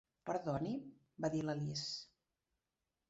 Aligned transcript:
"Perdoni?", 0.27 0.71
va 1.25 1.31
dir 1.35 1.43
l'Alice. 1.49 1.87